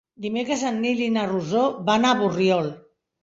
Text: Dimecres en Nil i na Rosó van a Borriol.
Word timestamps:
Dimecres 0.23 0.63
en 0.69 0.79
Nil 0.85 1.03
i 1.07 1.09
na 1.17 1.25
Rosó 1.33 1.67
van 1.91 2.09
a 2.09 2.15
Borriol. 2.23 2.73